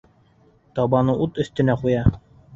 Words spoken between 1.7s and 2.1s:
ҡуя.